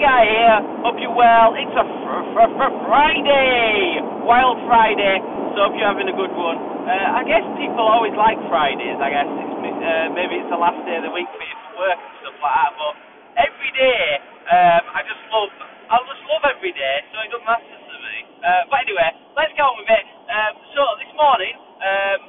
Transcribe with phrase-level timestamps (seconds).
[0.00, 0.58] Guy here.
[0.86, 1.52] Hope you're well.
[1.58, 5.20] It's a fr- fr- fr- Friday, Wild Friday.
[5.54, 6.58] So hope you're having a good one.
[6.88, 8.96] Uh, I guess people always like Fridays.
[9.02, 11.70] I guess it's, uh, maybe it's the last day of the week for you to
[11.76, 12.72] work and stuff like that.
[12.78, 12.94] But
[13.44, 14.04] every day,
[14.48, 15.52] um, I just love.
[15.92, 16.96] I just love every day.
[17.12, 18.16] So it doesn't matter to me.
[18.42, 20.06] Uh, but anyway, let's get on with it.
[20.32, 21.54] Um, so this morning,
[21.84, 22.20] um,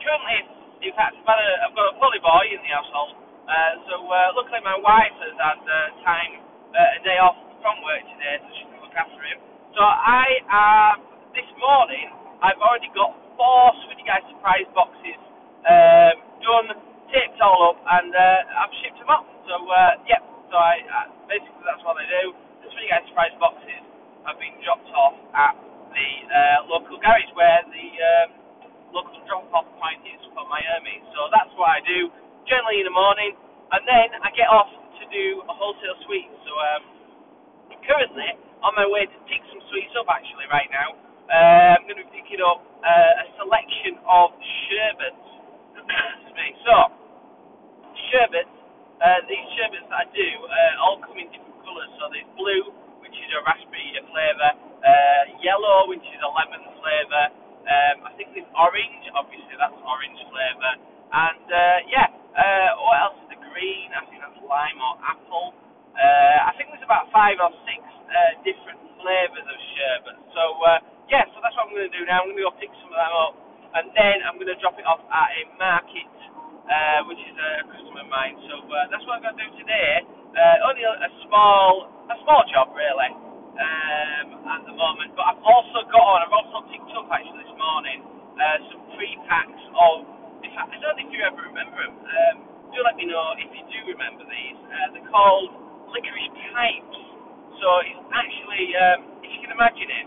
[0.00, 0.38] currently,
[0.86, 3.18] in fact, I've, a, I've got a bully boy in the household.
[3.48, 6.53] Uh, so uh, luckily, my wife has had uh, time
[7.04, 9.38] day off from work today, so she can look after him.
[9.76, 10.98] So I have
[11.36, 12.10] this morning.
[12.42, 15.20] I've already got four Sweety Guy surprise boxes
[15.68, 16.68] um, done,
[17.12, 19.24] taped all up, and uh, I've shipped them up.
[19.48, 20.22] So uh, yep.
[20.52, 22.34] So I uh, basically that's what I do.
[22.64, 23.82] The Sweety Guy surprise boxes
[24.26, 25.54] have been dropped off at
[25.94, 28.28] the uh, local garage where the um,
[28.94, 31.02] local drop-off point is for Miami.
[31.14, 32.10] So that's what I do
[32.50, 33.34] generally in the morning,
[33.72, 36.28] and then I get off to do a wholesale sweet.
[36.46, 36.82] So um,
[37.88, 38.30] currently
[38.64, 40.96] on my way to pick some sweets up actually right now.
[41.30, 44.34] Uh, I'm going to be picking up uh, a selection of
[44.70, 45.24] sherbets.
[46.64, 46.88] So
[48.12, 48.52] sherbets.
[48.98, 51.90] Uh, these sherbets that I do uh, all come in different colours.
[52.00, 52.64] So there's blue,
[53.04, 57.24] which is a raspberry flavour, uh, yellow, which is a lemon flavour.
[57.68, 60.72] Um, I think there's orange, obviously that's orange flavour,
[61.12, 62.08] and uh, yeah,
[62.80, 63.92] what else is the green?
[63.92, 64.93] I think that's lime or
[67.14, 70.18] five or six uh, different flavours of sherbet.
[70.34, 70.80] So uh,
[71.12, 72.24] yeah, so that's what I'm going to do now.
[72.24, 73.34] I'm going to go pick some of them up,
[73.78, 76.10] and then I'm going to drop it off at a market,
[76.66, 78.36] uh, which is a customer of mine.
[78.50, 80.02] So uh, that's what I'm going to do today.
[80.34, 83.10] Uh, only a, a small, a small job really
[83.60, 85.14] um, at the moment.
[85.16, 86.18] But I've also got on.
[86.26, 88.00] I've also picked up actually this morning
[88.40, 89.96] uh, some pre-packs of.
[90.42, 91.94] In fact, I don't know if you ever remember them.
[92.02, 92.36] Um,
[92.74, 94.58] do let me know if you do remember these.
[94.68, 95.50] Uh, they're called
[95.94, 96.98] licorice pipes.
[97.60, 100.06] So it's actually, um, if you can imagine it,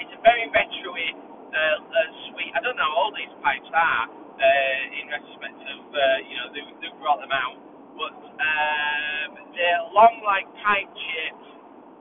[0.00, 2.52] it's a very retro uh, uh, sweet.
[2.54, 6.48] I don't know how old these pipes are uh, in retrospect of, uh, you know,
[6.54, 7.58] they, they brought them out.
[7.98, 11.46] But um, they're long, like pipe shaped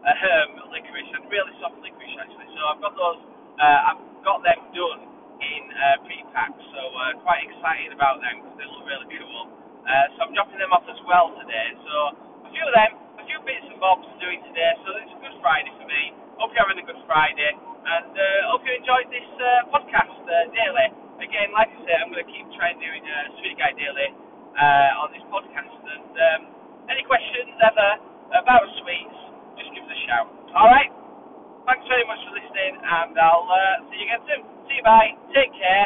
[0.05, 2.49] um, licorice and really soft licorice actually.
[2.55, 3.19] So I've got those.
[3.59, 5.01] Uh, I've got them done
[5.43, 9.51] in uh, pre-packs, so uh, quite excited about them because they look really cool.
[9.83, 11.69] Uh, so I'm dropping them off as well today.
[11.83, 11.95] So
[17.13, 17.53] Friday.
[17.53, 20.89] And uh, hope you enjoyed this uh, podcast uh, daily.
[21.21, 24.09] Again, like I said, I'm going to keep trying doing a uh, Sweet Guy Daily
[24.57, 25.69] uh, on this podcast.
[25.69, 26.41] And um,
[26.89, 27.89] any questions ever
[28.33, 29.19] about sweets,
[29.61, 30.25] just give us a shout.
[30.57, 30.89] All right?
[31.69, 34.41] Thanks very much for listening, and I'll uh, see you again soon.
[34.67, 35.13] See you, bye.
[35.31, 35.82] Take care.